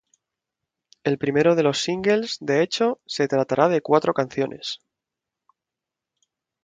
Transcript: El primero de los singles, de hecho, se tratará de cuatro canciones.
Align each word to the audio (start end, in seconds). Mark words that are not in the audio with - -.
El 1.03 1.19
primero 1.19 1.53
de 1.53 1.61
los 1.61 1.83
singles, 1.83 2.37
de 2.39 2.63
hecho, 2.63 2.99
se 3.05 3.27
tratará 3.27 3.69
de 3.69 3.81
cuatro 3.81 4.15
canciones. 4.15 4.79